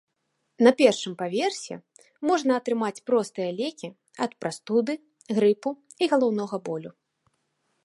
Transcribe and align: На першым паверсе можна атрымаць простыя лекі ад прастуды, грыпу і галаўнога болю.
На 0.67 0.71
першым 0.79 1.13
паверсе 1.19 1.75
можна 2.29 2.51
атрымаць 2.61 3.03
простыя 3.11 3.51
лекі 3.61 3.87
ад 4.27 4.31
прастуды, 4.45 4.93
грыпу 5.39 5.69
і 6.03 6.11
галаўнога 6.15 6.55
болю. 6.71 6.91